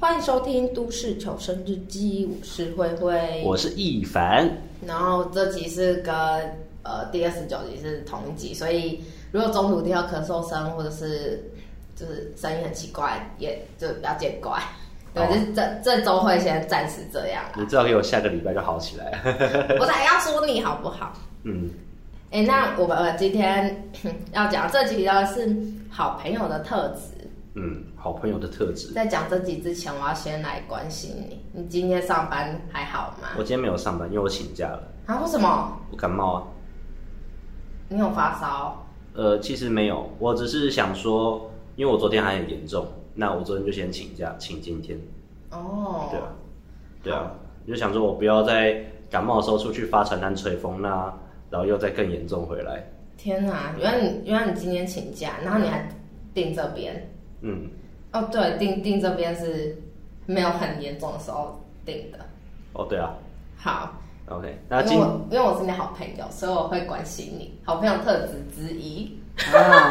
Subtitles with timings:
[0.00, 4.48] 欢迎收听《都市求生日记》，我是慧慧，我是易凡。
[4.86, 6.14] 然后这集是跟
[6.84, 11.42] 呃第二十九集是同一集，所以如果中途听到咳嗽声或者是
[11.96, 14.62] 就是声音很奇怪，也就不要见怪。
[15.12, 17.42] 对，哦、就这这周会先暂时这样。
[17.56, 19.20] 你最好给我下个礼拜就好起来。
[19.80, 21.12] 我才要说你好不好？
[21.42, 21.68] 嗯。
[22.30, 23.90] 哎，那我们今天
[24.32, 25.56] 要讲这集的是
[25.90, 27.17] 好朋友的特质。
[27.54, 28.92] 嗯，好朋友的特质。
[28.92, 31.40] 在讲这集之前，我要先来关心你。
[31.52, 33.28] 你今天上班还好吗？
[33.36, 34.82] 我今天没有上班，因为我请假了。
[35.06, 35.20] 啊？
[35.22, 35.80] 为什么？
[35.90, 36.46] 我感冒啊。
[37.88, 38.86] 你有发烧？
[39.14, 44.98] 呃，其实没有，我只是想说，因为我昨天还很严重，那我昨天就先请假，请今天。
[45.50, 46.08] 哦。
[46.10, 46.26] 对啊。
[47.02, 47.32] 对啊，
[47.66, 51.12] 就想说我不要在感冒的时候出去发传单、吹风那。
[51.50, 52.86] 然后又再更严重回来。
[53.16, 53.74] 天哪！
[53.78, 55.88] 原来你原来你今天请假，然后你还
[56.34, 57.10] 订这边。
[57.40, 57.68] 嗯。
[58.12, 59.76] 哦，对，定定这边是
[60.26, 62.18] 没有很严重的时候定的。
[62.72, 63.14] 哦，对啊。
[63.56, 63.92] 好。
[64.28, 67.58] OK，那今因为我因为我是你好朋友，所以我会关心你。
[67.64, 69.10] 好朋友特质之一。
[69.52, 69.90] 啊。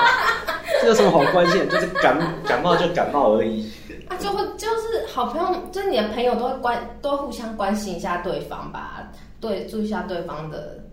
[0.81, 1.67] 这有什么好关心？
[1.69, 3.69] 就是感感冒就感冒而已。
[4.07, 10.83] 啊，就会就是好朋友，就是你的朋友都会关，都会互相关心一下对方吧，对，注意一下对方的。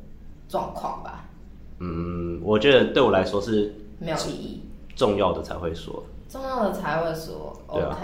[0.47, 1.25] 状况吧，
[1.81, 4.63] 嗯，我觉得对我来说是没有意义，
[4.95, 6.01] 重要的才会说，
[6.35, 7.95] 重要的才会说，OK，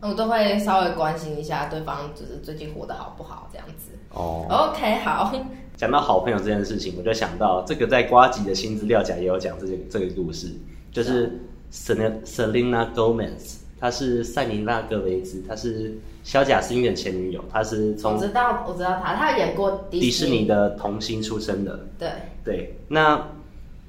[0.00, 3.90] 那我都会稍微关心一下对方，就是最近活得好不好这样子。
[4.08, 5.30] 哦，OK，好。
[5.76, 10.48] 讲到好朋友这件事情，我就想到这个在瓜吉的新资料夹也有讲这个这个故事，
[10.92, 11.38] 就是
[11.70, 13.56] Selena Gomez。
[13.78, 21.78] 她是塞琳娜·格维兹，她是小贾斯汀的前女友，她是从我知道我知道她，她演过迪士，迪士尼的童星出身的。
[21.98, 22.08] 对
[22.42, 23.22] 对，那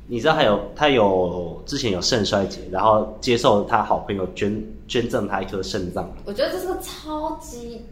[0.08, 6.11] 你知道他有他有之前有肾衰竭，然后接受他好朋友捐捐赠他一颗肾脏。
[6.25, 7.86] 我觉得这是个超级，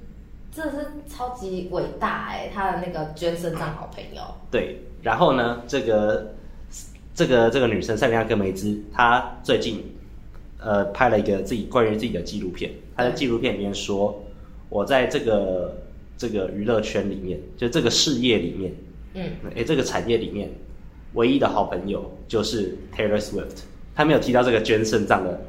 [0.52, 4.22] 这是超级伟大哎，他的那个捐肾脏好朋友。
[4.52, 6.34] 对，然后呢，这个
[7.13, 9.84] 这个这个女生赛琳娜·戈梅兹，她最近。
[10.66, 12.72] 呃，拍了一个自己关于自己的纪录片。
[12.96, 14.18] 她在纪录片里面说，
[14.69, 15.75] 我在这个
[16.18, 18.73] 这个娱乐圈里面，就这个事业里面，
[19.13, 20.50] 嗯，哎，这个产业里面，
[21.13, 23.62] 唯一的好朋友就是 Taylor Swift。
[23.96, 25.40] 他没有提到这个捐肾脏的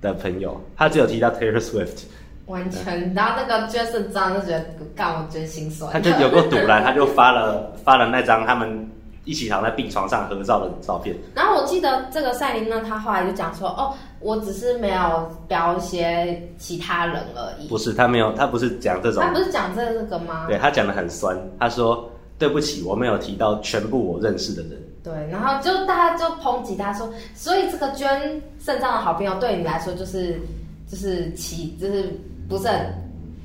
[0.00, 2.04] 的朋友，他只有提到 Taylor Swift。
[2.46, 4.64] 完全，然后那个捐肾脏就觉得
[4.94, 5.92] 干我真心酸。
[5.92, 8.88] 他就有个赌烂，他就发了发了那张他们。
[9.26, 11.12] 一起躺在病床上合照的照片。
[11.34, 19.20] 然后我记得这个赛琳娜，她后来就讲说：“哦，我只是没有标一些其他人而已。”不是，他没有，他不是讲这种。
[19.20, 20.46] 他不是讲这个吗？
[20.46, 22.08] 对，他讲的很酸，他说
[22.38, 30.36] ：“对不起，我没有提到全部我认识的人。”对，然后就大家就抨击他说：“所以这个捐肾脏的好朋友对你来说就是
[30.90, 32.12] 就是其就是
[32.48, 32.92] 不是很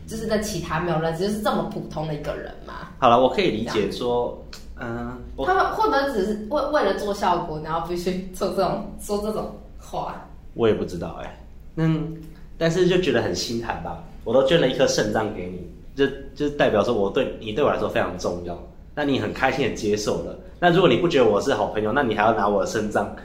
[0.07, 4.35] 就是在其他没有认识，就是这么普通的一个人嘛？”好了，我可以理解说。
[4.83, 10.27] 嗯，他们会不会只是为为了做效果，然后必须做这种说这种话？
[10.55, 11.35] 我也不知道哎、欸，
[11.75, 12.17] 嗯，
[12.57, 14.03] 但是就觉得很心寒吧。
[14.23, 18.57] 我都捐了一颗肾脏给你，就就代表说我对你对我来说非常重要。
[18.95, 20.35] 那你很开心的接受了。
[20.63, 23.15] 那如果你不觉得我是好朋友，那你还要拿我的肾脏？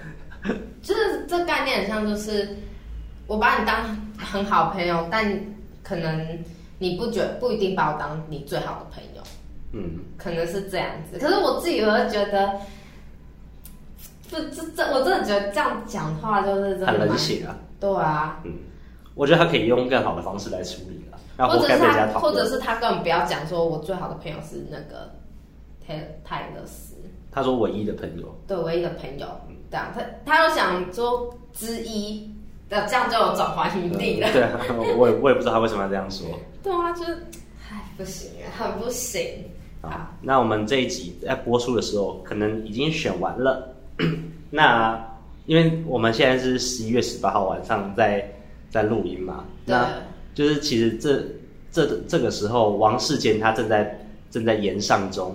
[0.80, 2.48] 就是这概念很像，就是
[3.26, 3.84] 我把你当
[4.16, 5.38] 很好朋友，但
[5.82, 6.38] 可能
[6.78, 9.22] 你不觉不一定把我当你最好的朋友。
[9.72, 12.58] 嗯，可能是这样子，可是我自己我会觉得，
[14.30, 17.54] 这这这，我真的觉得这样讲话就是很冷血啊。
[17.78, 18.52] 对啊，嗯，
[19.14, 25.12] 我觉得他可以用更好的方式来处理了，或者是他，或者是他根本不要讲说，我最好的朋友是那个
[25.86, 26.94] 泰泰勒斯。
[27.36, 29.26] 他说唯一的朋友，对，唯一的朋友，
[29.70, 32.26] 这样他他又想说之一，
[32.66, 34.32] 那这样就有转换余地了。
[34.32, 34.58] 对啊，
[34.96, 36.26] 我也我也不知道他为什么要这样说。
[36.64, 37.18] 对啊，就是，
[37.70, 39.22] 唉，不行啊，很不行。
[39.82, 43.70] 好，那我们这一集在播出的时候，可能已经选完了。
[44.48, 44.98] 那
[45.44, 48.26] 因为我们现在是十一月十八号晚上在
[48.70, 49.86] 在录音嘛，对那
[50.34, 51.22] 就是其实这
[51.70, 53.94] 这这个时候，王世坚他正在
[54.30, 55.34] 正在延上中，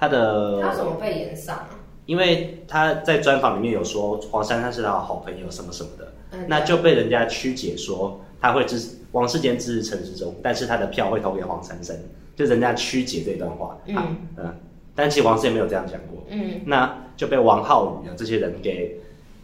[0.00, 1.56] 他的他怎么被延上？
[1.56, 1.68] 啊？
[2.06, 11.96] 因为他在专访里面有说黄珊珊是他的好朋友什么什么的，嗯、那就被人家曲解说他会支持王世坚支持陈时中，但是他的票会投给黄珊珊。
[12.34, 13.96] 就人家曲解这段话，嗯。
[14.38, 14.54] 嗯，
[14.94, 18.98] 但其实王世坚没有这样讲过，嗯，那就被王浩宇啊这些人给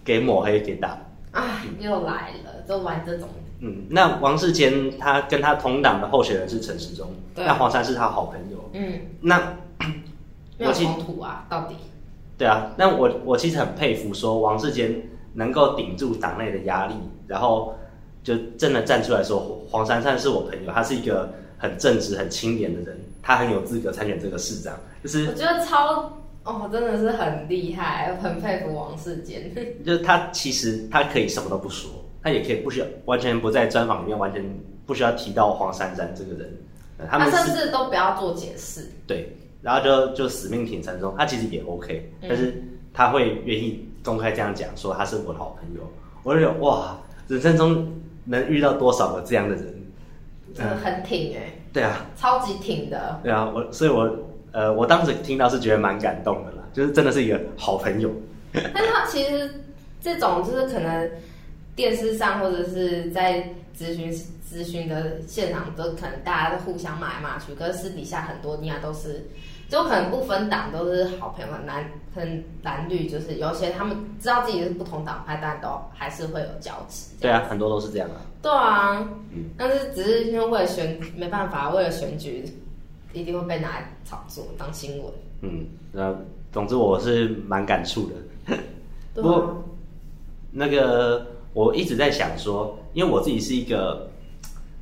[0.05, 0.99] 给抹黑给打，
[1.33, 3.29] 啊，又来了，都玩这种，
[3.61, 9.57] 嗯，那王世坚他跟他同党的候选人是陈时中，那黄珊是他好朋友，嗯，那
[10.59, 11.75] 没有冲突啊，到底，
[12.39, 14.95] 对啊，那我我其实很佩服说王世坚
[15.35, 16.95] 能够顶住党内的压力，
[17.27, 17.75] 然后
[18.23, 24.75] 就真的站出来说黄珊珊是我朋友，他是一个很正直、很清廉的人，他很有资格参选这个市长。
[25.03, 26.13] 就是我觉得超
[26.45, 29.53] 哦，真的是很厉害，很佩服王世坚。
[29.85, 31.91] 就是他其实他可以什么都不说，
[32.23, 34.43] 他也可以不需要完全不在专访里面完全
[34.87, 36.57] 不需要提到黄珊珊这个人，
[37.11, 38.89] 他们甚至都不要做解释。
[39.07, 42.63] 对，然后就就死命挺陈松，他其实也 OK，但是
[42.95, 45.81] 他会愿意公开这样讲，说他是我的好朋友。
[46.23, 46.99] 我就觉得哇，
[47.29, 47.93] 人生中
[48.25, 49.75] 能遇到多少个这样的人，
[50.55, 51.63] 真的很挺哎、欸。
[51.73, 53.21] 对啊，超级挺的。
[53.23, 54.19] 对啊，我所以我，我
[54.53, 58.11] 呃，我当时听到是觉得蛮感动的啦，就是真的是一个好朋友。
[58.53, 59.65] 但是他其实
[60.01, 61.11] 这种就是可能
[61.77, 64.13] 电视上或者是在咨询
[64.51, 69.25] 咨询的现场，都可能大家都互相骂来骂去，可是私底下很多应该都是。
[69.69, 71.85] 就可能不分党都是好朋友，很蓝
[72.15, 77.09] 很蓝绿，就是有些他们知道自己是不同党派，但都还是会有交集。
[77.21, 78.23] 对啊，很多都是这样啊。
[78.41, 82.45] 对啊，嗯，但是只是因为为了选，没办法，为了选举，
[83.13, 85.13] 一定会被拿来炒作当新闻。
[85.41, 86.15] 嗯，那
[86.53, 88.57] 总之我是蛮感触的。
[89.15, 89.57] 不过、啊、
[90.53, 94.07] 那个我一直在想说，因为我自己是一个。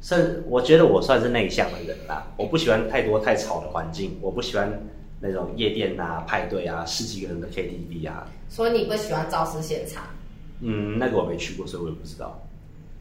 [0.03, 2.27] 甚，我觉得我算是内向的人啦。
[2.37, 4.71] 我不喜欢太多太吵的环境，我不喜欢
[5.19, 8.27] 那种夜店啊、派对啊、十几个人的 KTV 啊。
[8.51, 10.05] 所以你不喜欢造势现场？
[10.61, 12.39] 嗯，那个我没去过，所以我也不知道。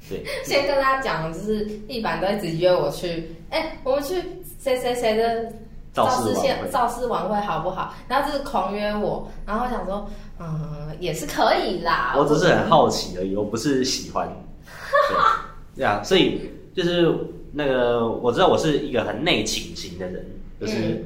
[0.07, 4.15] 对， 先跟大家讲，就是一般都一直约我去，哎、欸，我们去
[4.57, 5.51] 谁谁谁的
[5.94, 7.94] 造势现造势晚会好不好？
[8.10, 10.10] 然后就是狂约我，然后想说，
[10.40, 12.16] 嗯，也是可以啦。
[12.18, 14.28] 我只是很好奇而已，我不是喜欢。
[15.75, 16.50] 对啊，所以。
[16.74, 17.16] 就是
[17.51, 20.25] 那个，我知道我是一个很内倾型的人，
[20.60, 21.06] 就是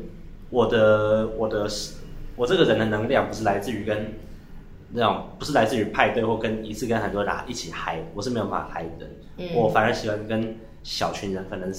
[0.50, 1.68] 我的、嗯、我的
[2.38, 4.14] 我这个人的能量不是来自于跟
[4.94, 9.06] 那种不是来自于派对或跟一次跟很多人一起嗨，我是没有办法嗨的
[9.54, 11.70] 我反而喜欢跟小群人，可能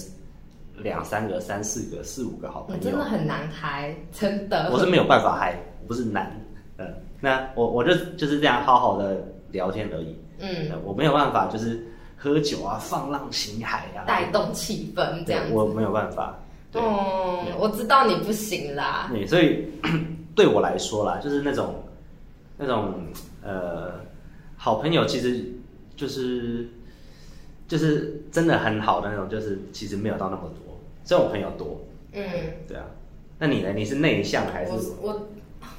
[0.83, 4.71] 两三个、三四个、四五个好朋友，真的很难嗨，真的。
[4.73, 6.33] 我是没有办法嗨，不是难，
[6.79, 6.87] 嗯，
[7.21, 11.85] 那我我就就是这样好好的聊天而已，嗯，我没有办法就是。
[12.21, 16.37] 喝酒啊，放浪形骸啊，带动气氛这样子，我没有办法。
[16.73, 19.09] 哦、嗯，我知道你不行啦。
[19.09, 19.69] 对，所以
[20.35, 21.77] 对我来说啦，就是那种
[22.57, 22.93] 那种
[23.41, 24.01] 呃
[24.57, 25.45] 好朋友，其实
[25.95, 26.69] 就是
[27.69, 30.68] 就是真的很好的那种，就是其实没有到那么多。
[31.09, 31.81] 虽然我朋友多，
[32.13, 32.23] 嗯，
[32.69, 32.85] 对啊。
[33.39, 33.73] 那你呢？
[33.75, 35.09] 你是内向还是我？
[35.09, 35.29] 我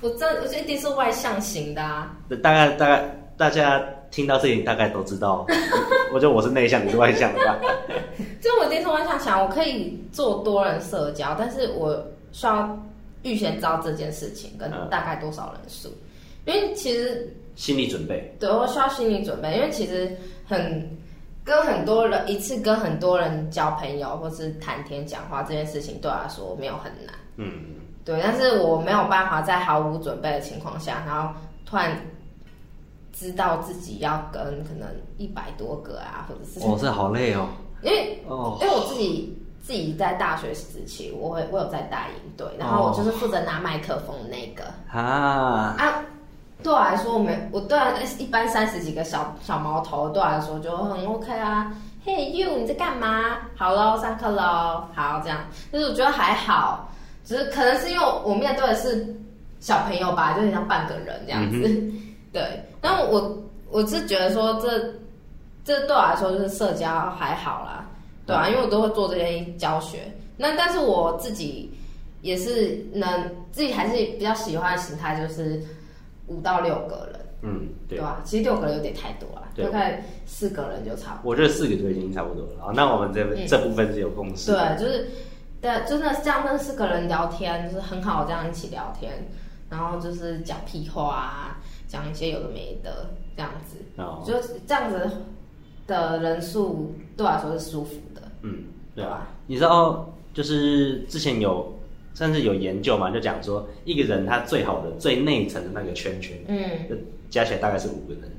[0.01, 2.17] 我这我一定是外向型的啊。
[2.41, 3.81] 大概大概大家。
[4.11, 5.45] 听到这里大概都知道，
[6.11, 7.59] 我觉得我是内向，你是外向的吧？
[8.41, 11.95] 就我一定是外向想，我可以做多人社交，但是我
[12.31, 12.75] 需要
[13.21, 15.89] 预先知道这件事情跟大概多少人数，
[16.47, 20.11] 嗯，因为其实心理准备，对，我需要心理准备，因为其实
[20.43, 20.89] 很
[21.43, 27.51] 跟很多人一次跟很多人交朋友或是谈天讲话这件事情对我来说没有很难，嗯，
[28.05, 31.33] 对，但是我没有办法在毫无准备的情况下，然后
[31.65, 31.99] 突然。
[33.11, 34.87] 知道自己要跟可能
[35.17, 37.49] 一百多个啊，或者是哦，这好累哦。
[37.81, 46.05] 因为哦，因为我自己自己在大学时期，我会我有在大营队，然后我就是负责拿麦克风的那个啊啊。
[46.61, 47.77] 对我来说，我们我对
[48.17, 51.73] 一般三十几个小小毛头，对我来说就很 OK 啊。
[52.05, 53.37] Hey you，你在干嘛？
[53.55, 54.83] 好喽，上课喽。
[54.93, 55.39] 好，这样
[55.71, 56.89] 就是我觉得还好，
[57.23, 59.15] 只是可能是因为我面对的是
[59.59, 61.57] 小朋友吧，就很像半个人这样子。
[61.65, 62.01] 嗯
[62.31, 63.37] 对，但我
[63.69, 64.79] 我是觉得说这
[65.63, 67.85] 这对我来说就是社交还好啦，
[68.25, 70.11] 对啊，因为我都会做这些教学。
[70.37, 71.71] 那但是我自己
[72.21, 73.05] 也是能
[73.51, 75.61] 自己还是比较喜欢的形态，就是
[76.29, 78.21] 五到六个人，嗯，对，对吧？
[78.23, 81.31] 其实六个人有点太多了，大概四个人就差不多。
[81.31, 82.61] 我觉得四个就已经差不多了。
[82.61, 84.51] 好，那我们这、嗯、这部分是有共识。
[84.51, 85.09] 对，就是
[85.59, 89.27] 对，真的是这样跟四个人聊天，就是很好，这样一起聊天，
[89.69, 91.57] 然后就是讲屁话啊。
[91.89, 94.35] 讲一些有的没的这样子，哦，就
[94.67, 95.09] 这样子
[95.87, 99.27] 的人数对我来说是舒服的，嗯，对吧？
[99.47, 101.73] 你知道，就是之前有
[102.19, 106.59] 甚至有研究嘛，就讲说一个人他最好的最内层的那个圈圈，嗯，
[106.89, 106.95] 就
[107.29, 108.29] 加起来大概是五个人，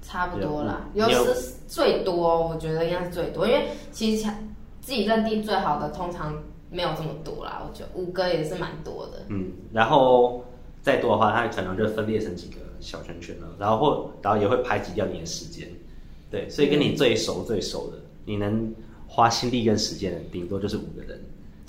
[0.00, 0.88] 差不多啦。
[0.94, 4.30] 有时最多，我觉得应该是最多，因为其实
[4.80, 7.62] 自己认定最好的通常没有这么多啦。
[7.68, 10.42] 我觉得五个也是蛮多的，嗯，然后。
[10.82, 15.66] 再多的话，他可能就分裂成几个小圈圈了，然后或然后也会排挤掉你的时间，
[16.30, 18.72] 对，所以跟你最熟最熟的，你能
[19.08, 21.20] 花心力跟时间的，顶多就是五个人，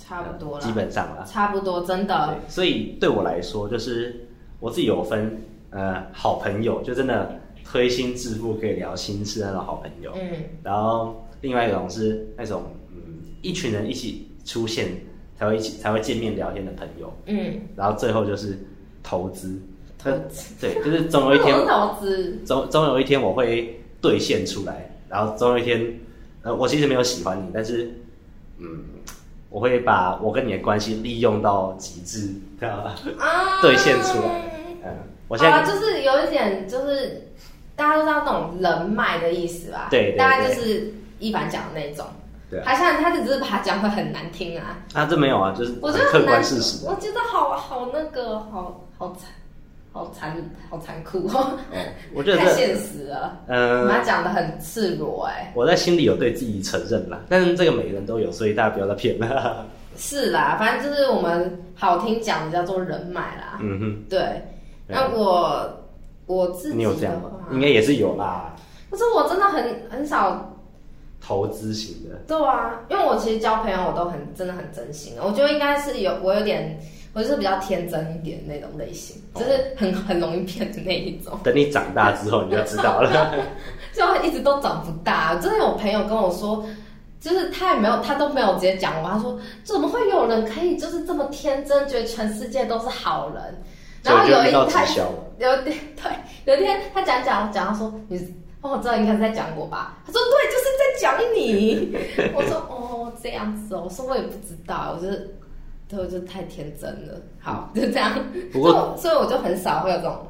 [0.07, 2.37] 差不多了，基本上了，差不多，真的。
[2.47, 4.27] 所以对我来说，就是
[4.61, 10.13] 我自己有分呃好朋友，就真的推心置腹可以聊心事那种好朋友。
[10.15, 12.63] 嗯，然后另外一种是那种
[12.95, 14.87] 嗯，一群人一起出现
[15.37, 17.13] 才会一起才会见面聊天的朋友。
[17.25, 18.57] 嗯，然后最后就是
[19.03, 19.59] 投资。
[19.97, 25.99] 投资 对，就是总有一天 投资，总总有一天我会兑现出来，然后总有一天，
[26.43, 27.91] 呃，我其实没有喜欢你，但是
[28.59, 28.85] 嗯。
[29.57, 32.27] 我会把我跟你的关系利用到极致，
[32.59, 32.95] 知道吧？
[33.17, 34.29] 啊，兑现出来。
[34.85, 34.95] 嗯，
[35.27, 37.27] 我现在、啊、就是有一点，就是
[37.75, 39.87] 大家都知道那种人脉的意思吧？
[39.89, 42.05] 对，大概就是一凡讲的那种。
[42.51, 44.77] 对，他像他只是把他讲的很难听啊。
[44.93, 46.85] 啊，这没有啊，就是我觉得客观事实。
[46.85, 49.31] 我觉得好好那个，好好惨。
[49.98, 50.38] 好残，
[50.70, 51.58] 好残酷哦！
[52.13, 53.36] 我觉得太现实了。
[53.48, 55.51] 嗯，他讲的很赤裸哎。
[55.56, 59.66] 我在心里有对自己承认啦，但是这个每个人都有，所以大家不要再骗了。
[59.98, 63.58] 是啦，反正就是我们好听讲的叫做人脉啦。
[63.60, 64.22] 嗯哼，对。
[64.86, 65.68] 那我
[66.27, 67.32] 我自己，你有这样吗？
[67.51, 68.56] 应该也是有啦。
[68.92, 70.56] 可是我真的很很少
[71.20, 72.16] 投资型的。
[72.27, 76.80] 对啊，因为我其实交朋友我都很真的很真心，我觉得应该是有我有点。
[77.17, 81.39] 我就是比较天真一点那种类型，就是很很容易骗的那一种。
[81.43, 83.33] 等你长大之后，你就知道了。
[83.91, 85.36] 就一直都长不大。
[85.38, 86.63] 真的有朋友跟我说，
[87.19, 89.09] 就是他也没有，他都没有直接讲我。
[89.09, 93.63] 他说，怎么会有人可以就是这么天真，觉得全世界都是好人？
[94.03, 95.07] 然后有一天，
[95.39, 96.12] 有点对，
[96.45, 98.19] 有一天他讲讲讲，他说你
[98.62, 99.97] 哦，我知道应该是在讲我吧？
[100.05, 101.97] 他说对，就是在讲你。
[102.36, 105.36] 我说哦，这样子哦，我说我也不知道，我就是。
[105.88, 107.22] 对，就太天真了。
[107.39, 108.20] 好， 就这样。
[108.51, 110.27] 不过，所以我就很少会有这种，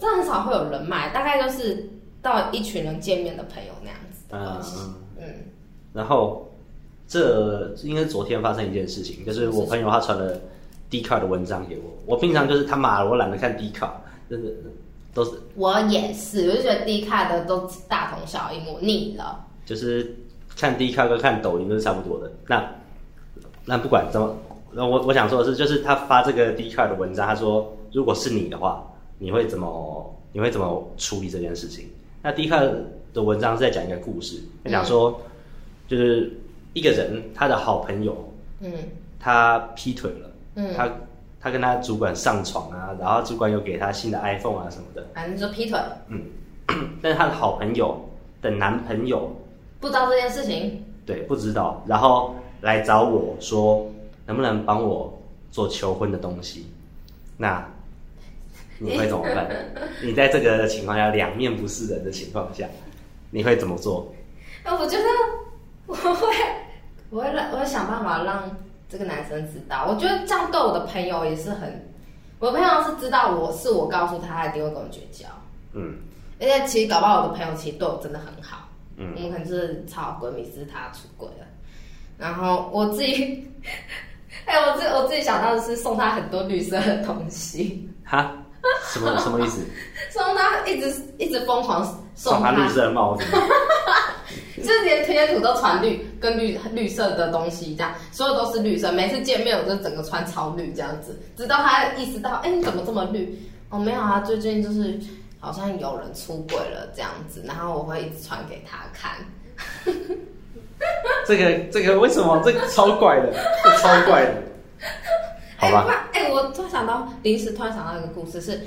[0.00, 1.88] 真的很少会有人脉，大概就是
[2.20, 4.76] 到一群人见面的朋友那样子的关系。
[4.80, 5.24] 嗯，嗯。
[5.92, 6.50] 然后，
[7.06, 10.40] 这应该是昨天发生一件事情，就是我朋友他传了
[10.90, 11.84] D 卡的文章给我。
[12.04, 14.50] 我平常就是他妈，我懒得看 D 卡，真的
[15.14, 15.40] 都是。
[15.54, 19.46] 我也是，我就觉得 D 卡的都大同小异，我腻了。
[19.64, 20.16] 就是
[20.56, 22.32] 看 D 卡跟看抖音都是差不多的。
[22.48, 22.68] 那
[23.64, 24.36] 那不管怎么。
[24.78, 31.88] 那我我想说的是，就是他发这个 Dcard 的文章，他说，如果是你的话，你会怎么你会怎么处理这件事情？
[32.22, 32.74] 那 Dcard
[33.12, 35.20] 的文章是在讲一个故事，他讲说，
[35.88, 36.32] 就是
[36.74, 38.16] 一个人他的好朋友，
[38.60, 38.72] 嗯，
[39.18, 40.88] 他劈腿了，嗯，他
[41.40, 46.22] 他跟他主管上床啊，然后主管又给他新的 iPhone 啊什么的，反正就劈腿，嗯，
[47.02, 48.00] 但是他的好朋友
[48.40, 49.28] 的男朋友
[49.80, 53.84] 不知道这件事情，对，不知道，然后来找我说。
[54.28, 55.20] 能不能帮我
[55.50, 56.70] 做求婚的东西？
[57.38, 57.66] 那
[58.78, 59.48] 你会怎么办？
[60.04, 62.68] 你在这个情况下两面不是人的情况下，
[63.30, 64.14] 你会怎么做？
[64.64, 65.04] 我觉得
[65.86, 66.26] 我会，
[67.08, 68.54] 我会让，我会想办法让
[68.86, 69.86] 这个男生知道。
[69.88, 71.90] 我觉得这样对我的朋友也是很，
[72.38, 75.26] 我的朋友是知道我是我告诉他，他一定会跟我绝交。
[75.72, 75.96] 嗯，
[76.38, 78.68] 而且其实搞不好我的朋友其实对我真的很好。
[78.96, 81.46] 嗯，我们可能是超好闺蜜，是他出轨了。
[82.18, 83.48] 然后我自己。
[84.48, 87.88] 哎、欸，我自我自己想到的是送他很多绿色的东西。
[88.04, 88.32] 哈？
[88.92, 89.60] 什么什么意思？
[90.10, 93.24] 送他一直一直疯狂送，送他绿色的帽子，
[94.56, 98.90] 就是连贴图都传绿跟绿绿色的东西，这样所有都是绿色。
[98.90, 103.38] 每次见面我就整个穿超绿这样子，直到他意识到，哎、欸，你怎么这么绿？
[103.70, 104.98] 哦，没有啊，最近就是
[105.38, 109.12] 好像有人出轨了这样子，然后我会一直传给他看。
[111.26, 112.40] 这个这个为什么？
[112.44, 113.32] 这个超怪的，
[113.64, 114.34] 这超怪的，
[115.58, 116.08] 好吧？
[116.12, 118.60] 哎、欸，我突然想到，临时突然想到一个故事是，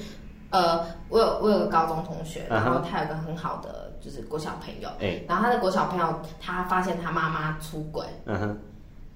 [0.49, 8.57] 呃，我有我有个高中同学，然后他有个很好的就是国小朋友，哎、uh-huh，然后他的国小朋友他发现他妈妈出轨，嗯哼，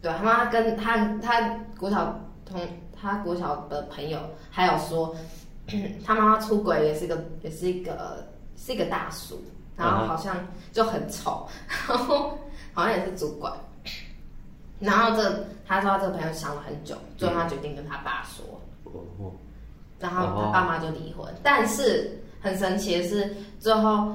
[0.02, 1.42] 对他妈妈跟他他
[1.78, 2.60] 国小同
[3.00, 4.20] 他国小的朋友
[4.50, 5.14] 还有说，
[6.06, 9.44] 他妈妈出轨也是一个也是一个是一个大叔，
[9.76, 10.36] 然后好像
[10.72, 11.48] 就很丑，
[11.88, 12.38] 然后。
[12.78, 13.54] 好像也是主管，
[14.80, 18.44] 然后这他说他这个朋友想了很久，最后他决定跟他爸说，
[19.98, 21.26] 然后他爸妈就离婚。
[21.42, 24.14] 但是很神奇的是，最后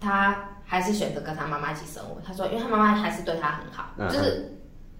[0.00, 2.16] 他还是选择跟他妈妈一起生活。
[2.26, 4.50] 他说，因为他妈妈还是对他很好，就是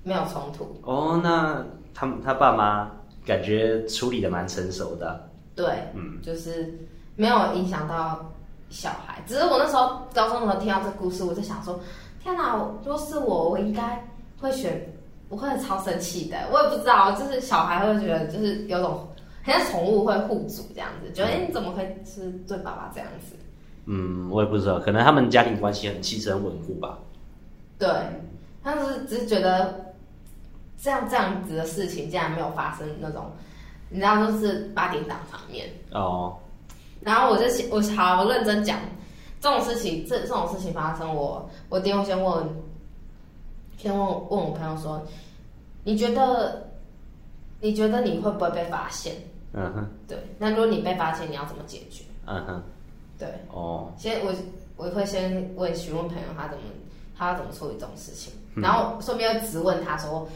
[0.02, 0.78] 没有冲突。
[0.82, 2.90] 哦，那他他爸妈
[3.24, 5.30] 感觉处理的蛮成熟的。
[5.56, 6.78] 对，嗯，就是
[7.16, 8.30] 没有影响到
[8.70, 9.22] 小孩。
[9.26, 11.78] 只是我那时候高中的时候听到这故事，我就想说。
[12.20, 12.56] 天哪！
[12.84, 14.04] 如果是我，我应该
[14.40, 14.92] 会选，
[15.28, 16.36] 我会超生气的。
[16.52, 19.06] 我也不知道，就是小孩会觉得，就是有种
[19.42, 23.36] 很像宠物会护主这样子，觉得哎，你怎么会是对爸爸这样子？
[23.86, 26.98] 嗯，我也不知道，可能他们家庭关系很气质很稳固吧。
[27.78, 27.88] 对，
[28.64, 29.94] 他是只是觉得
[30.76, 33.30] 这样这样子的事情竟然没有发生那种，
[33.88, 36.36] 你知道，就是八点档场面哦。
[37.00, 38.78] 然后我就我好我认真讲，
[39.40, 42.46] 这种事情这这种事情发生我，我我一定会先问，
[43.76, 45.00] 先问问我朋友说，
[45.84, 46.68] 你觉得
[47.60, 49.14] 你觉得你会不会被发现？
[49.52, 50.18] 嗯哼，对。
[50.38, 52.04] 那如果你被发现，你要怎么解决？
[52.26, 52.62] 嗯哼，
[53.18, 53.28] 对。
[53.50, 54.32] 哦，先我
[54.76, 56.64] 我会先问询问朋友他怎么
[57.16, 60.28] 他要怎么处理这种事情，嗯、然后顺便质问他说，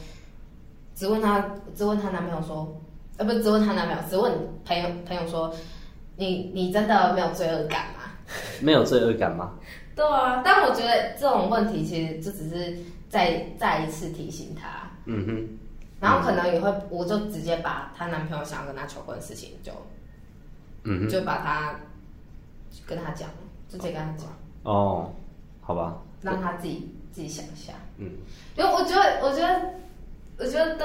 [0.95, 1.40] 质问他
[1.76, 2.75] 质问他男朋友说，
[3.19, 4.33] 呃，不是质问他男朋友，质问
[4.64, 5.54] 朋友朋友说，
[6.16, 8.02] 你你真的没有罪恶感吗？
[8.61, 9.54] 没有罪恶感吗？
[9.95, 12.78] 对啊，但我觉得这种问题其实就只是
[13.11, 14.90] 再再一次提醒他。
[15.04, 15.49] 嗯哼。
[16.00, 19.71] 然后可能也会，我就直接把她男朋友想要跟她求婚的事情就，
[20.83, 21.76] 嗯，就把他
[22.87, 23.28] 跟他讲，
[23.69, 24.26] 直接跟他讲。
[24.64, 25.12] 哦，
[25.61, 25.99] 好吧。
[26.21, 27.73] 让他自己自己想一下。
[27.99, 28.11] 嗯。
[28.57, 29.75] 因为我觉得，我觉得，
[30.38, 30.76] 我觉得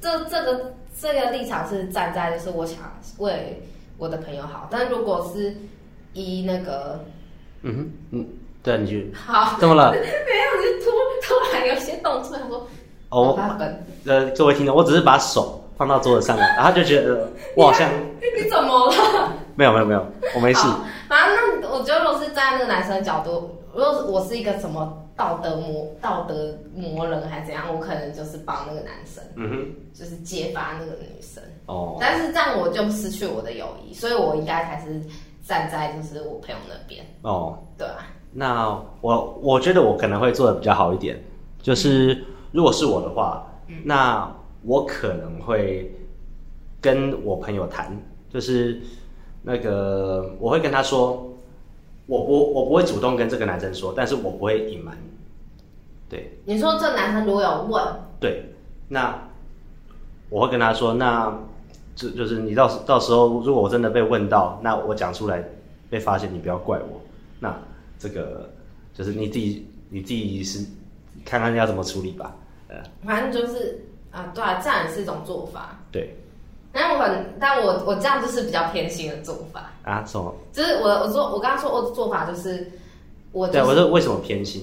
[0.00, 2.78] 这这个这个立场是站在就是我想
[3.18, 3.60] 为
[3.98, 5.54] 我的朋友好，但如果是
[6.12, 7.04] 一那个，
[7.62, 8.26] 嗯哼，嗯，
[8.62, 9.12] 对，你去。
[9.14, 9.58] 好。
[9.58, 9.90] 怎么了？
[9.94, 10.90] 没有，就突
[11.22, 12.66] 突然有些动作，他说。
[13.10, 13.38] 哦，
[14.06, 17.88] 呃，各位听众，我只是把手放到桌子上面， 然后就觉得我好像
[18.20, 19.32] 你怎么了？
[19.54, 20.66] 没有没有没有，我没事。
[21.08, 31.42] 反正那我觉得，如果是站在那个男生的角度，如果我是一个什么道德魔道德魔人还是怎样，我可能就是帮那个男生，嗯哼，就是揭发那个女生。
[31.66, 35.00] 哦，但是这样我就失去我的友谊，所以我应该才是
[35.42, 37.04] 站在就是我朋友那边。
[37.22, 38.06] 哦，对啊。
[38.32, 41.22] 那我我觉得我可能会做的比较好一点，
[41.62, 42.14] 就是。
[42.14, 43.44] 嗯如果是我的话，
[43.82, 45.92] 那我可能会
[46.80, 48.00] 跟我朋友谈，
[48.32, 48.80] 就是
[49.42, 51.28] 那个我会跟他说，
[52.06, 54.96] 我不我不会主动跟这个男生说，但是我不会隐瞒。
[56.08, 57.82] 对，你说这男生如果有问，
[58.20, 58.44] 对，
[58.88, 59.18] 那
[60.28, 61.36] 我会跟他说，那
[61.96, 65.42] 就就是你到时到时候如果我真的被问到，那我讲出来
[65.88, 67.00] 被发现，你不要怪我。
[67.40, 67.56] 那
[67.98, 68.50] 这个
[68.92, 70.64] 就是你自己你自己是
[71.24, 72.36] 看看要怎么处理吧。
[72.68, 75.78] 呃反正就是啊，对啊，这样也是一种做法。
[75.90, 76.16] 对，
[76.74, 80.04] 但我很，但我我这样就是比较偏心的做法啊。
[80.04, 80.34] 什么？
[80.52, 82.68] 就是我我说我刚刚说我的做法就是
[83.32, 84.60] 我、就是、对我说为什么偏心？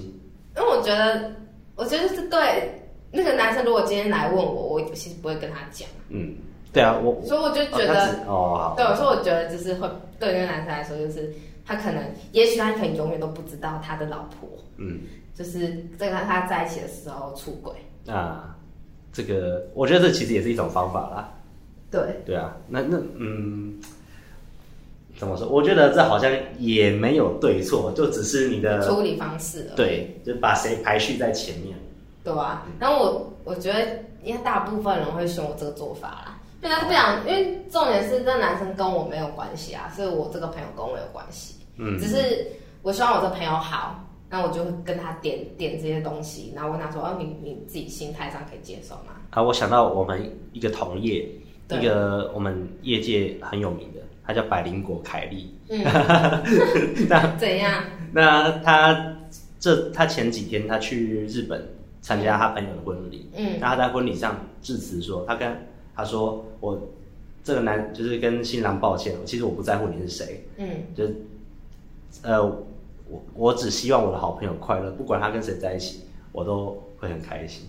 [0.58, 1.32] 因为我觉得
[1.76, 2.70] 我觉得是对
[3.10, 5.88] 那个男生，如果今天来问我，我其实不会跟他讲。
[6.10, 6.36] 嗯，
[6.74, 11.34] 对啊，我所以我就觉得哦，对，所以我觉得就是会对那个男生来说，就是
[11.66, 15.00] 他可能，也许他可能永远都不知道他的老婆，嗯，
[15.34, 17.74] 就是在跟他在一起的时候出轨。
[18.14, 18.56] 啊，
[19.14, 21.32] 这个我觉得这其实也是一种方法啦。
[21.92, 23.78] 对对啊，那那嗯，
[25.20, 25.48] 怎么说？
[25.48, 29.76] 我觉得这好像也没有对错，就只是你的处理方式了。
[29.76, 31.78] 对，就把谁排序在前面。
[32.24, 41.56] 对啊，然后我我觉得，因为大部分人会选我这个做法啦，因为他不想，因为重点是这男生跟我没有关系啊，所以我这个朋友跟我有关系。
[41.78, 42.48] 嗯，只是
[42.82, 44.08] 我希望我这朋友好。
[44.34, 51.28] 那我就会跟他点点这些东西，然后问他说：“哦，你你自己心态上可以接受吗？”啊，我想到我们一个同业，
[51.72, 55.56] 一个我们业界很有名的，他叫百灵果凯利。
[55.70, 55.84] 嗯，
[57.10, 57.84] 那 怎样？
[58.12, 59.18] 那他
[59.60, 61.68] 这他前几天他去日本
[62.02, 65.50] 参加他朋友的婚礼，嗯，那他在婚礼上致辞说，他跟
[65.96, 66.90] 他说：“我
[67.44, 71.16] 这个男就是跟新郎抱歉，其实我不在乎你是谁，嗯，就是
[72.24, 72.64] 呃。”
[73.12, 76.00] 我我只希望我的好朋友快乐，不管他跟谁在一起，
[76.32, 77.64] 我都会很开心。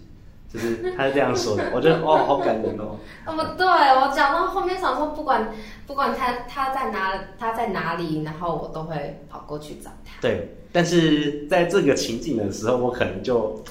[0.52, 2.96] 就是他是这样说的，我觉得 哦，好感人哦。
[3.24, 5.52] 那么对我讲到后面想说，不管
[5.86, 10.20] 不管他他在哪他在哪里，然后我都会跑过去找他。
[10.20, 13.62] 对，但是在这个情景的时候，我可能就，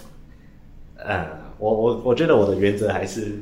[0.98, 1.28] 呃，
[1.60, 3.40] 我我我觉得我的原则还是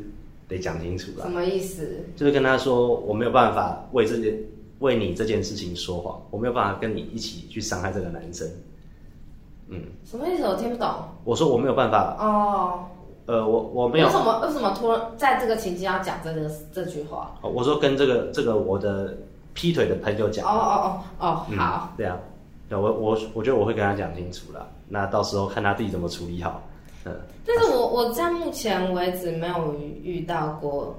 [0.47, 1.25] 得讲清楚了。
[1.25, 2.05] 什么意思？
[2.15, 4.37] 就是跟他说，我没有办法为这件。
[4.79, 8.47] 为你这件事情说谎，我没有办法跟你一起去伤害这个男生。
[9.67, 10.43] 嗯，什么意思？
[10.43, 10.89] 我听不懂。
[11.25, 12.15] 我说我没有办法。
[12.17, 12.85] 哦。
[13.29, 14.07] 呃，我我没有。
[14.07, 17.31] 为什么为什么突然在这个情境要讲这个这句话？
[17.41, 19.15] 哦，我说跟这个这个我的
[19.53, 20.43] 劈腿的朋友讲。
[20.45, 21.93] 哦哦哦哦，好。
[21.95, 22.17] 对啊，
[22.67, 24.67] 对我我我觉得我会跟他讲清楚了。
[24.87, 26.61] 那到时候看他自己怎么处理好。
[27.05, 27.15] 嗯。
[27.45, 30.95] 但是我我在目前为止没有遇到过，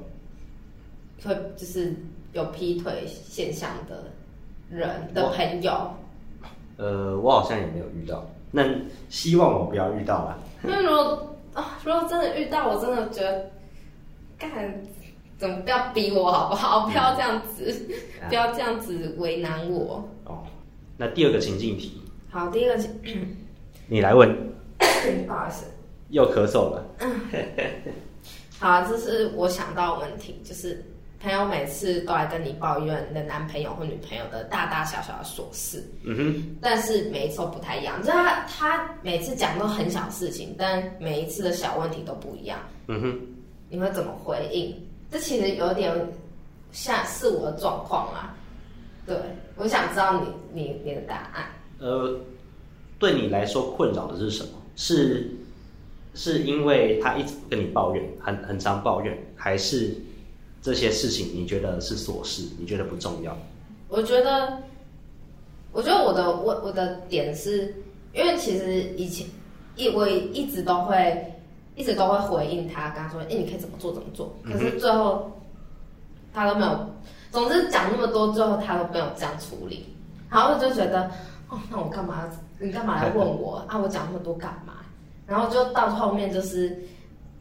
[1.24, 1.94] 会就是。
[2.32, 4.04] 有劈腿现象的
[4.70, 5.72] 人的朋友，
[6.76, 8.24] 呃，我好像也没有遇到。
[8.52, 8.62] 那
[9.08, 10.38] 希望我不要遇到啦。
[10.62, 13.50] 那如果啊，如果真的遇到，我真的觉得，
[14.38, 14.50] 干，
[15.38, 16.86] 怎么不要逼我好不好？
[16.88, 20.08] 不要这样子，嗯、不要这样子为难我。
[20.24, 20.44] 哦，
[20.96, 22.00] 那第二个情境题。
[22.30, 23.36] 好，第二个情，
[23.88, 24.34] 你来问。
[25.26, 25.66] 不好意思，
[26.10, 26.84] 又咳嗽了。
[28.58, 30.84] 好，这是我想到的问题，就是。
[31.22, 43.20] 朋友每次都来跟你抱怨你的男朋友或女朋友的大大小小的琐事，嗯哼，但是每一次都不太一样，就是他他每次讲都很小事情，但每一次的小问题都不一样，嗯哼，
[43.68, 44.74] 你会怎么回应？
[45.10, 45.94] 这其实有点
[46.72, 48.34] 像是我的状况啊，
[49.06, 49.14] 对，
[49.56, 51.44] 我想知道你你你的答案。
[51.80, 52.18] 呃，
[52.98, 54.50] 对你来说困扰的是什么？
[54.74, 55.30] 是
[56.14, 59.94] 是因为他一直跟你抱怨，很很常抱怨，还是？
[60.62, 63.36] 这些事情你觉得是琐事，你觉得不重要？
[63.88, 64.58] 我觉得，
[65.72, 67.74] 我觉得我的我我的点是，
[68.12, 69.26] 因为其实以前
[69.74, 71.34] 一我一直都会
[71.76, 75.32] 一直都会回应他，跟他说：“哎，你可以怎么做怎么做。”可是最后
[76.32, 76.86] 他都没有，
[77.32, 79.86] 总之讲那么多，最后他都没有这样处理。
[80.28, 81.10] 然后我就觉得，
[81.48, 82.30] 哦，那我干嘛？
[82.58, 83.78] 你干嘛来问我啊？
[83.78, 84.74] 我讲那么多干嘛？
[85.26, 86.78] 然后就到后面就是。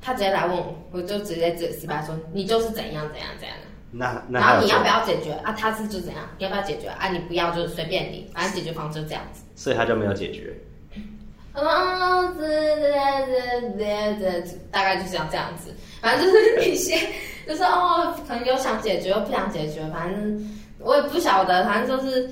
[0.02, 3.66] 他直接来问我，我就直接直直白说，你就是怎样怎样怎样的。
[3.92, 5.52] 那那然后你要不要解决啊？
[5.52, 6.24] 他是就怎样？
[6.38, 7.10] 你要不要解决啊？
[7.10, 9.44] 你不要就是随便你，反正解决方式就这样子。
[9.56, 10.54] 所以他就没有解决。
[11.56, 11.64] 嗯，
[14.72, 16.96] 大概就是要这样子，反正就是一些，
[17.48, 22.32] 就是哦，可能有想解决又不想解决，反正我也不晓得，反正就是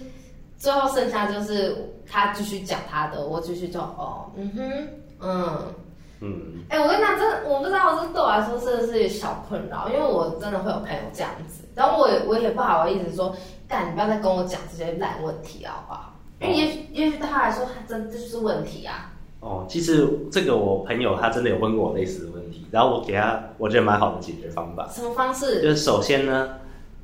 [0.58, 1.76] 最后剩下就是
[2.08, 4.88] 他继续讲他的，我继续就哦，嗯哼，
[5.22, 5.74] 嗯。
[6.20, 13.36] 嗯，哎、欸，我跟你讲，真的，我不知道，这对我来说真的是小困扰，因为我真的会有朋友这样子，然后我也我也不好意思说，
[13.68, 16.14] 干，你不要再跟我讲这些烂问题了，好不好？
[16.42, 19.14] 因为也许也许对他来说，他真这就是问题啊。
[19.42, 24.90] 哦，其实这个我朋友他真的有问过我类似的问题，然后我给他我觉得蛮好的解决方法。
[24.92, 25.62] 什么方式？
[25.62, 26.50] 就是首先呢，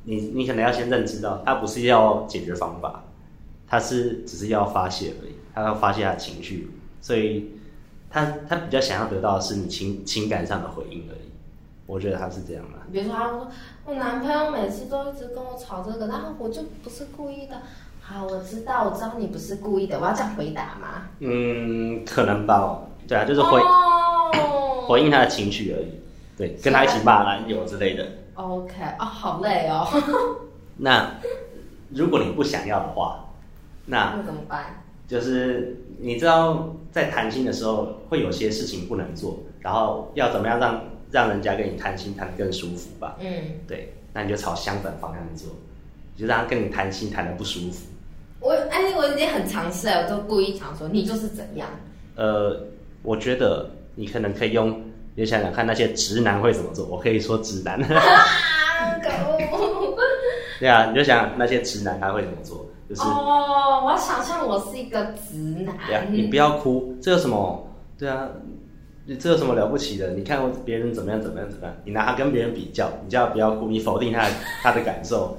[0.02, 3.04] 你你可能要先认知到，他不是要解决方法，
[3.68, 6.68] 他是只是要发泄而已，他要发泄他的情绪，
[7.00, 7.53] 所以。
[8.14, 11.32] 他他比较想要得到的是你情情感上的回应而已，
[11.84, 12.78] 我觉得他是这样的。
[12.92, 13.48] 比如说，他说
[13.84, 17.56] 我男朋友每次都一直跟我吵这个，然后我就不是故意的。
[18.00, 19.98] 好，我知道，我知道你不是故意的。
[19.98, 21.08] 我要这样回答吗？
[21.18, 22.82] 嗯，可能吧。
[23.08, 24.84] 对啊，就是回、oh!
[24.86, 26.00] 回应他的情绪而已。
[26.38, 28.06] 对，跟他一起骂男友之类的。
[28.34, 29.88] OK，哦，好累哦。
[30.78, 31.14] 那
[31.90, 33.24] 如果你不想要的话，
[33.86, 34.83] 那那怎么办？
[35.06, 43.16] 就是你知道，在谈心的时候会有些事情不能做，然后要怎么样让让人家跟你谈心谈得更舒服吧？
[43.20, 43.28] 嗯，
[43.68, 45.48] 对，那你就朝相反方向做，
[46.16, 47.86] 就让他跟你谈心谈得不舒服。
[48.40, 51.68] 我哎，我已经很尝试了，我都故意想说你就是怎样。
[52.16, 52.60] 呃，
[53.02, 54.82] 我觉得你可能可以用，
[55.14, 56.86] 你想想看那些直男会怎么做。
[56.86, 57.80] 我可以说直男。
[57.84, 59.96] 啊，可恶！
[60.60, 62.66] 对啊，你就想那些直男他会怎么做。
[62.88, 65.76] 就是、哦，我要想象我是一个直男。
[65.86, 67.66] 对啊，你不要哭，这有什么？
[67.98, 68.28] 对啊，
[69.06, 70.10] 你这有什么了不起的？
[70.10, 73.68] 你看别人怎么样怎么样怎么样，你拿他跟别人比较，你就要不要哭？
[73.68, 74.28] 你否定他
[74.62, 75.36] 他的感受，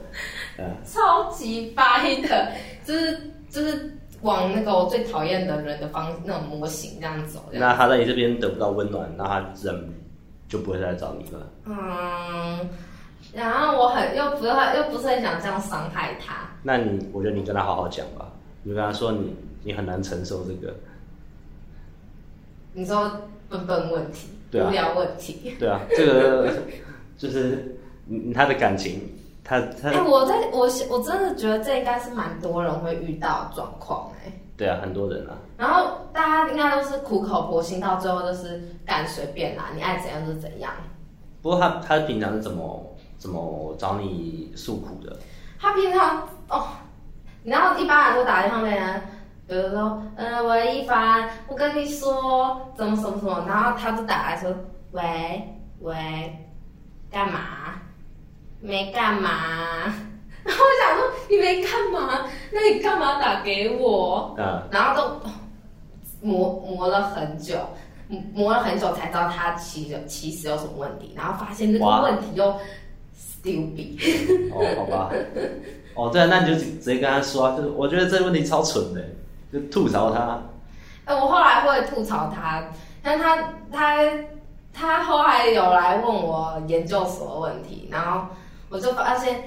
[0.58, 2.52] 嗯， 超级掰的，
[2.84, 7.44] 就是就是往那个我最讨厌的人的方那种模型这样走。
[7.52, 9.78] 那他在你这边得不到温暖，那他自然
[10.48, 11.52] 就不会再来找你了。
[11.66, 12.70] 嗯。
[13.36, 16.36] 然后我很又不是又不是很想这样伤害他。
[16.64, 18.32] 那你我觉得你跟他好好讲吧，
[18.64, 20.74] 你跟他说你你很难承受这个。
[22.74, 23.12] 你说
[23.50, 25.56] 笨笨问题，对啊，无聊问题。
[25.60, 26.52] 对啊，这个
[27.18, 27.78] 就是
[28.34, 29.02] 他的感情，
[29.44, 29.90] 他他。
[29.90, 34.32] 哎、欸，我在我我真的觉得这应该是蛮多人会遇到状况哎。
[34.58, 35.38] 对啊，很多人啊。
[35.58, 40.74] 然后大家应该都是苦口婆心，到最后就是干随便啦，你爱怎样就怎样。
[41.42, 42.95] 不过他他平常是怎么？
[43.18, 45.18] 怎么找你诉苦的？
[45.58, 46.68] 他平常哦，
[47.44, 49.02] 然后一般来说打电话给人，
[49.48, 54.54] 比如说，呃，喂，一凡，我跟你说，怎么什么什么，然后他就打来说，
[54.92, 55.02] 喂
[55.80, 56.48] 喂，
[57.10, 57.40] 干嘛？
[58.60, 59.30] 没干嘛。
[60.44, 64.36] 然后我想说，你没干嘛，那你干嘛打给我？
[64.38, 65.30] 嗯，然后都
[66.22, 67.58] 磨磨了很久，
[68.34, 72.56] 磨了很久才知道他其实其实有什么问题，然后发现这个问题又。
[73.46, 73.96] 丢笔
[74.52, 75.12] 哦，好吧，
[75.94, 79.02] 哦，对啊，那你就直接跟他说，就是我觉得这个问题超蠢的，
[79.54, 80.42] 就吐槽他。
[81.06, 82.68] 哎、欸，我后来会吐槽他，
[83.04, 83.38] 但他
[83.72, 84.04] 他
[84.74, 88.28] 他后来有来问我研究所的问题，然后
[88.70, 89.44] 我就发现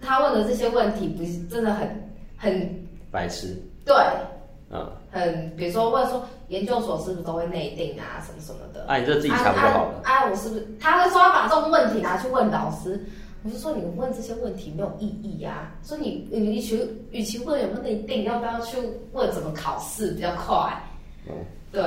[0.00, 3.60] 他问的这些问题不是真的很很白痴。
[3.84, 3.96] 对，
[4.70, 8.86] 嗯，很比如说问说研究所是不是都会内定啊，什么什么的。
[8.86, 10.00] 哎、啊，你这自己查不就好了？
[10.04, 10.68] 哎、啊啊啊，我是不是？
[10.80, 13.04] 他会说要把这种问题拿去问导师。
[13.44, 16.78] 我就说你问这些问题没有意义呀、啊，说你你与其
[17.10, 18.78] 与其问有没有内定，要不要去
[19.12, 20.72] 问怎么考试比较快？
[21.26, 21.34] 嗯，
[21.72, 21.82] 对，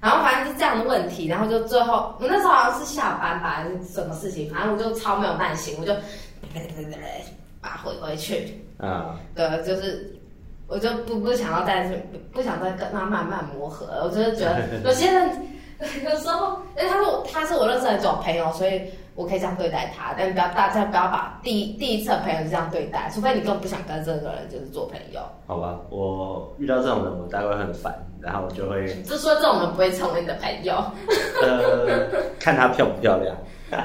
[0.00, 5.92] 然后反正是这样的问题，然后就最后我那时候好像是下班吧，还是什么事情，反正我就超没有耐心，我就
[7.60, 8.54] 把它回回去。
[8.78, 10.16] 啊，对，就是
[10.68, 11.82] 我就不不想要再
[12.32, 15.28] 不想再跟他慢慢磨合，我就是觉得 有些人
[16.04, 18.82] 有时候，因为他是他是我认识很久的朋友，所以。
[19.16, 25.20] 我可以这样对待他，但不要大家不要把第一第一次的朋友就这样对待，除非你根本不想跟这个人就是做朋友。
[25.46, 28.86] 好吧，我遇到这种人，我大概会很烦，然后我就会。
[29.04, 30.74] 就说这种人不会成为你的朋友。
[31.42, 32.06] 呃，
[32.38, 33.34] 看他漂不漂亮。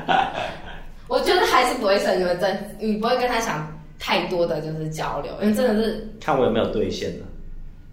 [1.08, 3.66] 我觉得还是不会成为真，你不会跟他想
[4.00, 6.08] 太多的就是交流，因为真的是。
[6.20, 7.26] 看我有没有兑现呢？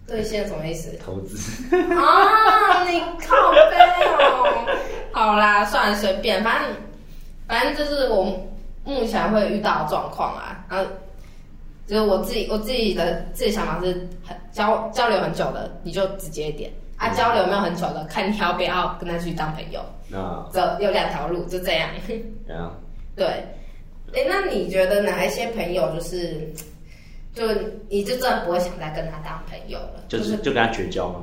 [0.09, 0.97] 兑现什么意思？
[0.99, 1.37] 投资。
[1.77, 3.77] 啊，你靠背
[4.19, 4.67] 哦。
[5.13, 6.88] 好啦，算了，随便，反正。
[7.49, 8.25] 反正就是我
[8.85, 10.89] 目前会遇到的状况啊，然后
[11.87, 13.93] 就是我自己我自己的自己想法是
[14.25, 19.81] 很交交流很久的，你就直接一点啊；交流没有很久的，看你要不要跟他去当朋友。
[20.11, 21.89] 那，这有两条路，就这样。
[22.49, 22.73] 啊，
[23.17, 23.27] 对。
[24.15, 26.51] 哎，那你觉得哪一些朋友就是，
[27.35, 27.45] 就
[27.91, 30.05] 你就真的不会想再跟他当朋友了？
[30.09, 31.23] 就是就跟他绝交吗？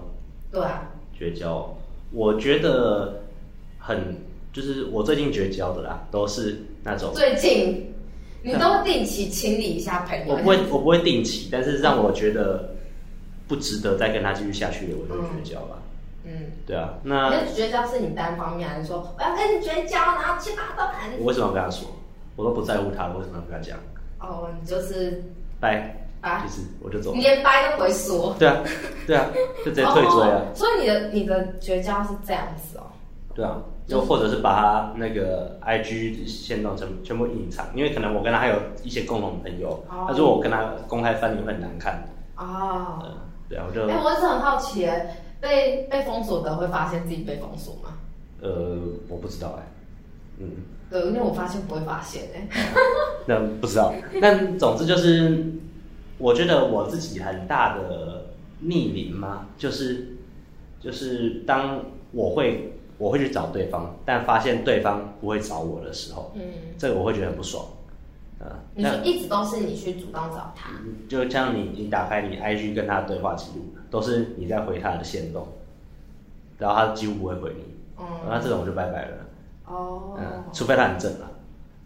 [0.52, 1.68] 对啊，绝交。
[2.12, 3.22] 我觉得
[3.80, 4.16] 很。
[4.56, 7.94] 就是我最近绝交的啦，都是那种最近，
[8.42, 10.34] 你都定期清理一下朋友。
[10.34, 12.74] 我不会，我不会定期，但是让我觉得
[13.50, 15.76] 不值得再跟他继续下去的，我就会绝交吧。
[16.24, 16.32] 嗯，
[16.66, 21.12] 对啊，那绝交是你单方面还是说我要跟你绝交，然后去把他断？
[21.20, 21.90] 我为什么要跟他说？
[22.38, 23.78] 我都不在乎他，我为什么要跟他讲？
[24.22, 25.22] 哦，你就是
[25.60, 28.34] 拜啊，就是我就走，你连拜都不会说。
[28.40, 28.64] 对啊，
[29.06, 29.28] 对啊，
[29.66, 30.42] 就直接退追啊。
[30.56, 32.88] 所以你的你的绝交是这样子哦。
[33.36, 33.62] 对啊。
[33.88, 42.04] 就或者是把他那个 I G 线动全全部隐藏，因为可能我跟他还有一些共同朋友，他说我跟他公开翻脸会很难看。
[42.36, 43.12] 哦，嗯，
[43.48, 43.88] 对啊，我就。
[43.88, 44.88] 哎，我一直很好奇，
[45.40, 47.92] 被被封锁的会发现自己被封锁吗？
[48.42, 49.64] 呃，我不知道哎。
[50.40, 50.50] 嗯。
[50.90, 52.48] 对，因为我发现不会发现哎。
[53.28, 55.46] 那不知道，但总之就是，
[56.18, 58.26] 我觉得我自己很大的
[58.62, 60.16] 逆鳞嘛，就是
[60.82, 62.72] 就是当我会。
[62.98, 66.42] 我会去找对方，但发现对方不会找我的时候，嗯，
[66.78, 67.66] 这个我会觉得很不爽。
[68.40, 70.70] 呃，你说一直都是你去主动找他，
[71.10, 75.48] 就像你，你打开你 IG 跟他的对话记录，都是你在回他的线动，
[76.58, 77.64] 然后他几乎不会回你，
[77.98, 79.18] 嗯，那这种我就拜拜了。
[79.68, 81.32] 哦，嗯，除非他很正啊。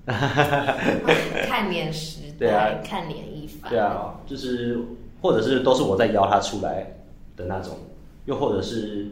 [1.47, 4.79] 看脸时代，对啊，看脸一番，对啊，就是
[5.21, 6.95] 或者是都是我在邀他出来
[7.35, 7.77] 的那种，
[8.25, 9.07] 又或者是，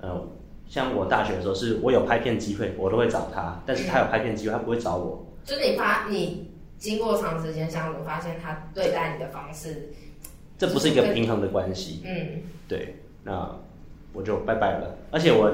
[0.00, 0.20] 呃。
[0.68, 5.24] 像我大学的时候，是我有拍片机会，我都会找他，但是他有拍片机会，他不会找我。
[5.44, 9.90] 就是你发你经过长时间相处，发现他对待你的方式，
[10.58, 12.02] 这不是一个平衡的关系。
[12.04, 13.48] 嗯，对，那
[14.12, 14.96] 我就拜拜了。
[15.12, 15.52] 而且我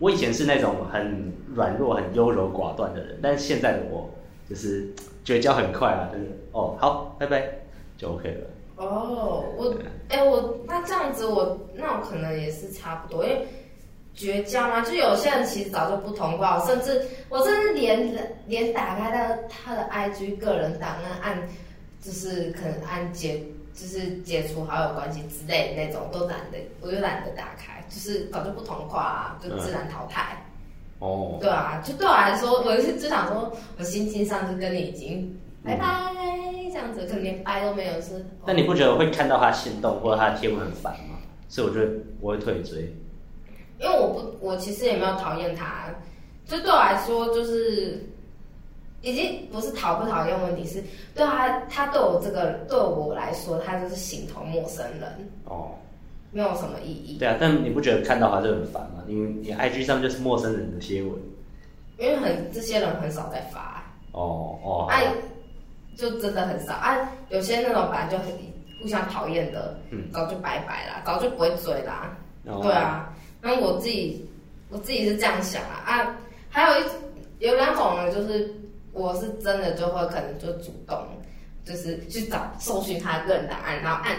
[0.00, 4.10] 我以前是那种很软弱、很优柔寡断的人，但是现在的我
[4.50, 4.92] 就是
[5.22, 7.60] 绝交很快啊，就是哦，好，拜拜，
[7.96, 8.46] 就 OK 了。
[8.76, 9.74] 哦，我
[10.08, 13.46] 哎、欸，我那这样子我，我那我可能也是差不多，因为。
[14.14, 14.80] 绝交吗？
[14.82, 18.12] 就有些人其实早就不通话，甚至我甚至连
[18.46, 21.48] 连打开他的他的 IG 个人档案按，
[22.02, 23.42] 就是可能按解
[23.72, 30.36] 就是解除好友关系之类的那种都懒得，我就懒得打开，就是早就不通话啊，就自然淘汰。
[31.00, 31.38] 嗯、哦。
[31.40, 38.26] 对啊，就对我来说，我就就想说，我心情上就跟你已经拜拜、嗯、这样子，可能连拜都没有是。
[38.44, 41.16] 那你不觉得我会看到他心动或者他的贴文很烦吗？
[41.48, 42.92] 所以我觉得我会退追。
[43.78, 45.86] 因为我不，我其实也没有讨厌他，
[46.46, 48.04] 就对我来说，就是
[49.02, 50.82] 已经不是讨不讨厌问题，是
[51.14, 55.30] 对他，他对我这个对我来说，他就是形同陌生人。
[55.44, 55.70] 哦，
[56.32, 57.18] 没有什么意义。
[57.18, 59.04] 对啊，但你不觉得看到他就很烦吗？
[59.06, 61.12] 因为你 IG 上就是陌生人的贴文，
[61.98, 63.82] 因为很这些人很少在发。
[64.12, 65.12] 哦哦，哎、啊，
[65.96, 66.74] 就真的很少。
[66.74, 66.96] 啊，
[67.28, 68.26] 有些那种本来就很
[68.82, 73.14] 互相讨厌的，嗯，搞就拜拜啦，搞就不会追啦，哦、对啊。
[73.40, 74.26] 那我自己，
[74.70, 76.16] 我自己是这样想啊啊，
[76.48, 76.84] 还有一
[77.46, 78.52] 有两种呢，就是
[78.92, 80.98] 我是真的就会可能就主动，
[81.64, 84.16] 就是去找搜寻他个人档案，然后按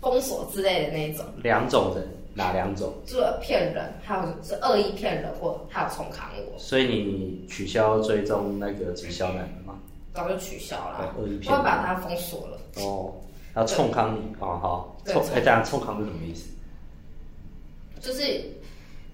[0.00, 1.24] 封锁之类的那种。
[1.42, 2.92] 两种人，哪两种？
[3.06, 6.58] 就是骗人，还有是恶意骗人，或还有冲康我。
[6.58, 9.78] 所以你取消追踪那个直销男的吗？
[10.12, 12.58] 早就取消了，恶意骗人，我会把他封锁了。
[12.76, 13.14] 哦，
[13.54, 16.50] 然后冲康你对哦好，冲哎这样冲康是什么意思？
[18.04, 18.40] 就是，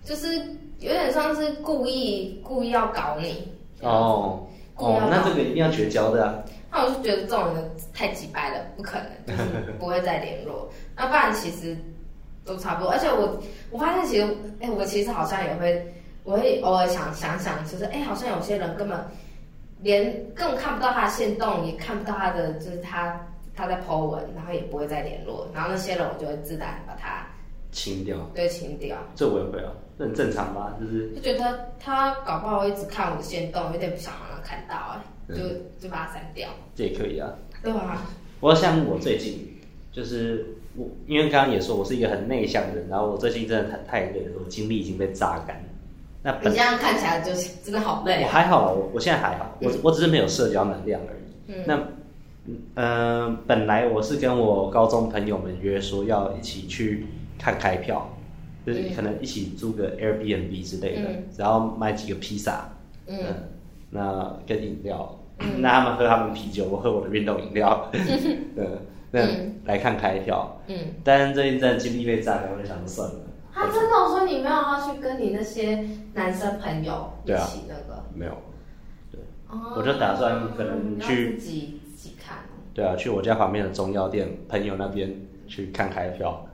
[0.05, 0.37] 就是
[0.81, 3.49] 有点像是故意故意要搞你
[3.83, 6.35] 哦哦，那这个一定要绝交的啊。
[6.73, 10.69] 那我就觉得这种人太急掰了，不可能，就 是不会再联络。
[10.97, 11.77] 那不然其实
[12.45, 12.91] 都差不多。
[12.91, 14.23] 而且我我发现其实，
[14.61, 18.99] 哎、欸，我其实好像也会，我会偶尔想想想，就是哎、欸，好像有些人根本
[19.81, 23.21] 连更看不到他的行动，也看不到他的就是他
[23.55, 27.27] 他在 po 文，然后也不会再联络，然后那些人我就会自然把他
[27.73, 28.97] 清掉，对，清掉。
[29.15, 30.77] 这我也会啊，这很正常吧？
[30.81, 36.49] 就是就觉得他搞不好会一直看我的限动，有点不想让他看到哎、欸，就就把他删掉。
[36.75, 37.33] 这也可以啊。
[37.63, 38.03] 对吧？
[38.41, 39.59] 我像我最近
[39.93, 45.63] 就是我，因为刚刚也说我是一个很内向的人，然后我最近真的太太累了，我精力已经被榨干。
[46.23, 48.23] 那你这样看起来就是真的好累。
[48.25, 51.53] 我还好，我我现在还好，我我只是没有社交能量而已。
[51.53, 51.75] 嗯、那
[52.47, 57.07] 嗯、呃，本来我是跟我高中朋友们约说要一起去
[57.41, 58.07] 看开票，
[58.67, 62.69] 就是可能一起租个 Airbnb 之类的，嗯、然后买几个披萨，
[63.07, 63.35] 嗯，嗯，
[63.89, 65.17] 那跟饮料。
[65.39, 67.91] 嗯、 那他们喝他们啤酒，我喝我的运动饮料。
[68.57, 68.79] 嗯，
[69.11, 69.21] 那
[69.65, 70.61] 来看开票。
[70.67, 73.15] 嗯，但是最近真的精力被榨干，我就想算了。
[73.51, 78.05] 他真的说你没有要去跟你那些男生朋友一起那个？
[78.15, 78.33] 没有。
[79.11, 79.19] 对。
[79.49, 79.73] 哦。
[79.77, 82.37] 我就打算可能去自己自己看。
[82.75, 85.11] 对啊，去我家旁边的中药店朋友那边
[85.49, 86.47] 去看开票。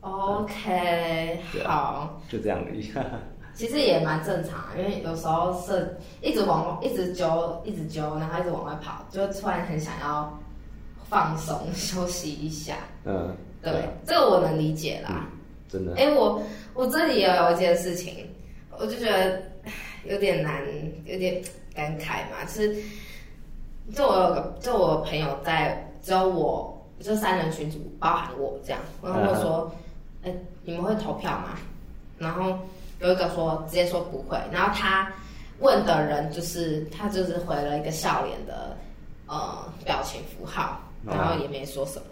[0.00, 2.20] OK，好。
[2.28, 2.90] 就这样而已。
[3.54, 10.32] 其实也蛮正常，因为有时候是一直往一直揪，一直揪，然后一直往外跑，就突然很想要
[11.08, 12.76] 放松休息一下。
[13.04, 15.10] 嗯，对，对这个我能理解啦。
[15.10, 15.92] 嗯、真的。
[15.96, 16.40] 哎、欸，我
[16.72, 18.28] 我这里也有一件事情，
[18.78, 19.42] 我就觉得
[20.04, 20.62] 有点难，
[21.04, 21.42] 有点
[21.74, 22.44] 感慨嘛。
[22.46, 22.76] 就是，
[23.92, 29.72] 就我有个，就我朋友在，只有我，就三人群组，包含我这样，然后我说，
[30.22, 31.58] 哎、欸，你们会投票吗？
[32.18, 32.58] 然后。
[33.00, 35.08] 有一个说直接说不会，然后他
[35.60, 38.76] 问的人就是他就是回了一个笑脸的
[39.28, 42.06] 呃表情符号，然后也没说什么，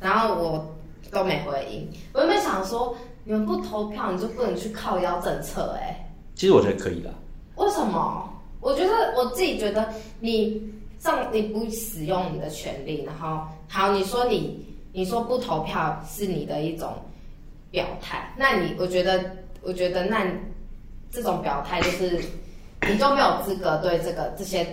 [0.00, 0.74] 然后我
[1.12, 1.88] 都没回应。
[2.12, 5.78] 我有没有想说你们不投票你就不能去靠腰政策？
[5.80, 7.14] 哎，其实我觉得可以的。
[7.54, 8.28] 为什么？
[8.60, 10.60] 我觉得我自己觉得你
[10.98, 16.92] 上你不使用你的权利，然后好你说你你说不投票是你的一种
[17.72, 19.20] 表态，那你我觉得。
[19.64, 20.26] 我觉得那
[21.08, 22.20] 这种表态就是
[22.88, 24.64] 你就没有资格对这个这些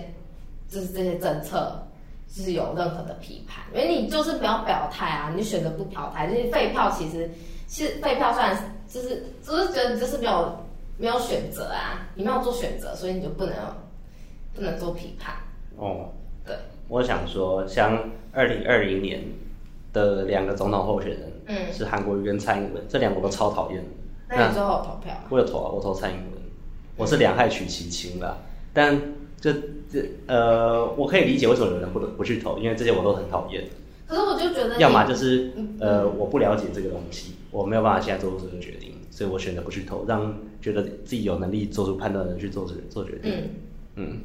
[0.68, 1.80] 就是这些政策
[2.26, 7.30] 就是有任何的批判，因为你就是没有表态啊，你选择不表态，这些废票其实
[7.68, 8.56] 其实废票算
[8.88, 10.58] 就是就是觉得你就是没有
[10.98, 13.54] 没有选择啊，你没有做选择，所以你就不能
[14.52, 15.32] 不能做批判。
[15.76, 16.10] 哦，
[16.44, 16.56] 对，
[16.88, 17.96] 我想说，像
[18.32, 19.22] 二零二零年
[19.92, 23.84] 的两个总统候选人，嗯，是韩国瑜跟蔡英文，这两个我都超讨厌。
[24.28, 25.12] 那你最后投票？
[25.28, 26.42] 我有投啊，我投蔡英文，
[26.96, 28.38] 我是两害取其轻啦。
[28.72, 29.00] 但
[29.40, 29.52] 这
[29.90, 33.64] 这呃，我可以理解为什么有人不不去投，因为这些我都很讨厌。
[34.06, 43.32] 可是我就觉得，要么就是呃，我不了解这个东西，我没有办法现在做出这个决定，所以我选择不去投，让觉得自己有能力做出判断的人去做这做决定。
[43.32, 43.50] 嗯
[43.96, 44.20] 嗯。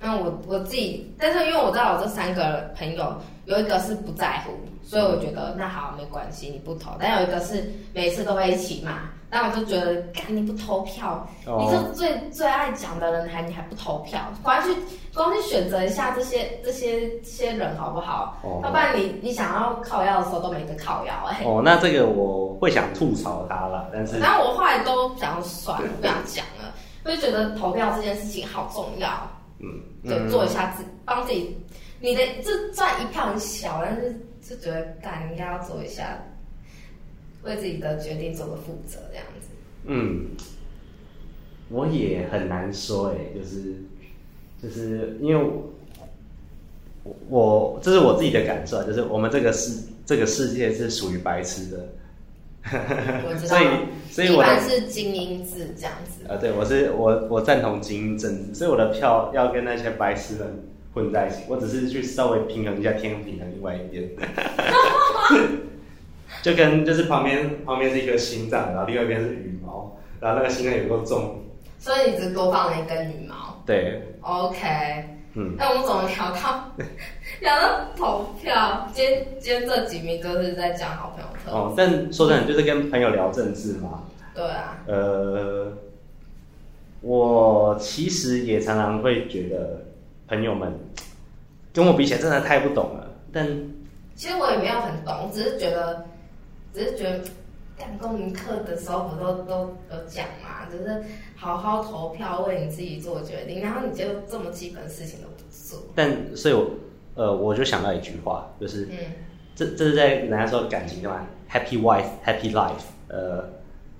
[0.00, 6.92] 那我我自己，但是因为我知道我这三个朋友有一个是不在乎，所以我觉得那好没关系，你不投。
[6.98, 9.10] 但有一个是每次都会一起骂。
[9.32, 11.62] 那我就觉得，干你不投票，oh.
[11.62, 14.74] 你是最最爱讲的人，还你还不投票，光去
[15.14, 18.36] 光去选择一下这些这些这些人好不好？
[18.42, 18.64] 哦，oh.
[18.64, 21.42] 要不然你你想要靠腰的时候都没得靠腰哎。
[21.44, 29.08] 哦，oh, 那这个我会想吐槽他了，但是，然后我后来都想算了，不想讲了，我就觉得投票这件事情好重要。
[29.60, 31.56] 嗯，对，做一下自帮自己，
[32.00, 36.18] 你的这赚一票很小，但是就觉得干你应该要做一下。
[37.42, 39.48] 为自己的决定做个负责，这样子。
[39.86, 40.26] 嗯，
[41.70, 43.74] 我也很难说哎，就是
[44.62, 45.50] 就是因为
[47.02, 51.88] 我我这是我自己的感受，就是我们这个世这个世界是属于白痴的。
[52.72, 53.56] 我知道。
[53.56, 53.66] 所以
[54.10, 56.26] 所以我是精英制这样子。
[56.28, 61.42] 啊，对，我是我我赞同精英政治，所以我的票要跟那些白痴人混在一起。
[61.48, 64.08] 我只是去稍微平衡一下天平的另外一边。
[66.42, 71.44] 就跟就是旁边旁边是一颗心脏，然后另外一边是羽毛，然后那个心脏有够重，
[71.78, 73.62] 所以你只多放了一根羽毛。
[73.66, 74.66] 对，OK，
[75.34, 76.72] 嗯，那我们怎么调到
[77.40, 78.88] 聊到投票？
[78.92, 84.04] 今天今天这几名都是在讲好朋友特哦，但说真的，就是跟朋友聊政治嘛。
[84.34, 84.82] 对啊。
[84.86, 85.72] 呃，
[87.00, 89.82] 我其实也常常会觉得
[90.28, 90.72] 朋友们
[91.72, 93.46] 跟我比起来真的太不懂了，但
[94.14, 96.04] 其实我也没有很懂，只是觉得。
[96.72, 97.18] 只是觉得，
[97.76, 101.02] 干公民课的时候不都都有讲嘛，就是
[101.34, 105.80] 好好投票，为你自己做决定，然后你就这么基本的事情都不做。
[105.96, 106.70] 但所以我，
[107.14, 108.96] 呃，我就想到一句话，就是，嗯，
[109.54, 112.84] 这这是在人家说感情对吧？Happy wife, happy life。
[113.08, 113.44] 呃，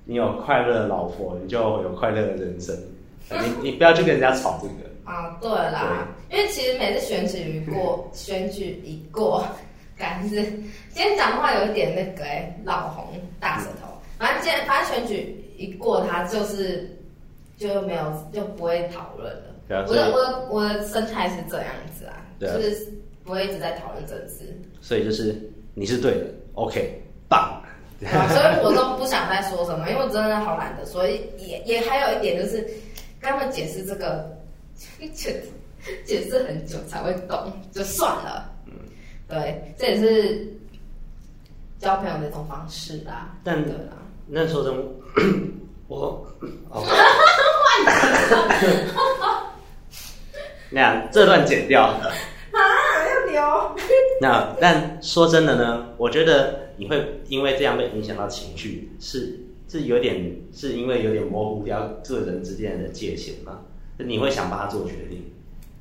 [0.04, 2.76] 你有快乐的老婆，你就有快乐的人生。
[3.28, 4.90] 你你不要去跟人家吵这个。
[5.10, 9.44] 啊，对啦，对因为其实每次选举一过， 选举一过，
[9.98, 13.06] 感觉今天讲话有一点那个哎，老红
[13.40, 13.88] 大舌头。
[14.18, 16.96] 反正今天反正选举一过，他就是
[17.56, 19.76] 就没有就不会讨论了。
[19.76, 21.66] 啊、我的我的我的生态是这样
[21.98, 22.14] 子啊，
[22.48, 22.88] 啊就是
[23.24, 24.58] 不会一直在讨论政治。
[24.80, 25.34] 所以就是
[25.74, 27.60] 你是对的，OK，棒。
[28.06, 30.86] 啊、所以我都不想再说什么，因为我真的好懒得。
[30.86, 32.62] 所以也也还有一点就是
[33.20, 34.34] 跟他们解释这个，
[35.12, 35.42] 解
[36.06, 38.50] 解释很久才会懂，就算了。
[38.64, 38.72] 嗯，
[39.28, 40.48] 对，这也是
[41.78, 43.36] 交朋友的一种方式啦。
[43.44, 44.74] 但对啦，那时候真
[45.88, 46.26] 我
[46.70, 46.82] 哦，
[50.70, 51.92] 那样这段剪掉
[54.20, 56.68] 那但说真的呢，我觉得。
[56.80, 63.60] 你会因为这样被影响到情绪，是是有点是因为有点模糊掉个人之间的界限吗？
[63.98, 65.30] 你会想帮他做决定？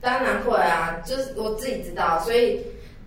[0.01, 2.59] 当然会啊，就是我自己知道，所以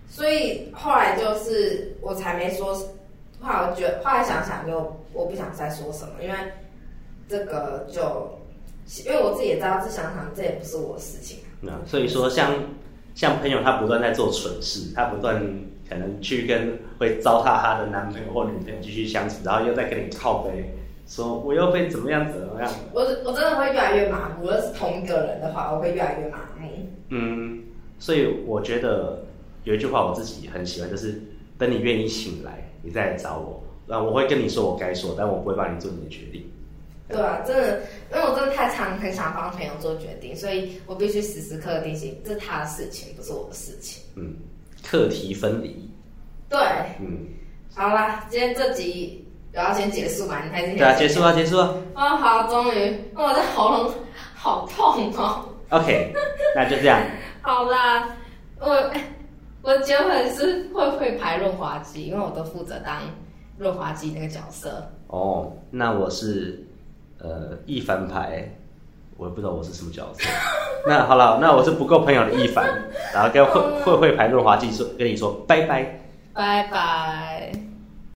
[0.09, 2.73] 所以后来就是我才没说。
[3.39, 6.35] 后来我觉得，后来想想就我不想再说什么，因为
[7.29, 8.39] 这个就
[9.05, 11.37] 因为我自己也知道，这想想这也不是我的事情。
[11.61, 12.63] 那所以说像，像
[13.15, 15.43] 像朋友他不断在做蠢事，他不断。
[15.89, 20.73] 可能去跟会糟蹋他的男朋友或女朋友继续相处，然后又在跟你靠背，
[21.05, 22.71] 说我又被怎么样怎么样。
[22.93, 24.43] 我我真的会越来越麻木。
[24.43, 26.67] 如果是同一个人的话，我会越来越麻木。
[27.09, 27.63] 嗯，
[27.99, 29.25] 所以我觉得
[29.65, 31.21] 有一句话我自己很喜欢，就是
[31.59, 36.49] 等你愿意醒来，你再来找我，然后我会跟你说我该说，但我不会帮你做你的决定。
[37.09, 37.81] 对啊，真的，
[38.11, 44.03] 因为我真的太常很想帮朋友做决定，所以我必须时时刻刻提醒，这是他的事情，不是我的事情。
[44.15, 44.35] 嗯。
[44.85, 45.89] 课题分离，
[46.49, 46.59] 对，
[46.99, 47.25] 嗯，
[47.73, 50.43] 好啦，今天这集我要先结束嘛？
[50.43, 51.73] 你开始对啊，结束啊，结束啊！
[51.93, 53.93] 啊，好，终于，我的喉咙
[54.35, 55.47] 好痛哦。
[55.69, 56.13] OK，
[56.53, 57.01] 那就这样。
[57.41, 58.13] 好啦，
[58.59, 58.91] 我
[59.61, 63.03] 我结婚是会会排润滑剂，因为我都负责当
[63.57, 64.85] 润滑剂那个角色。
[65.07, 66.61] 哦，那我是
[67.23, 68.47] 呃一凡牌。
[69.15, 70.27] 我也不知道我是什么角色。
[70.89, 72.67] 那好了，那我是不够朋友的一凡，
[73.13, 75.99] 然后跟会会会牌润滑剂说跟你说拜拜，
[76.33, 77.72] 拜拜。